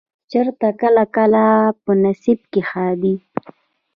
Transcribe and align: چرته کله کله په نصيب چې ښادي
چرته 0.31 0.67
کله 0.81 1.03
کله 1.15 1.43
په 1.83 1.91
نصيب 2.03 2.39
چې 2.51 2.59
ښادي 2.69 3.15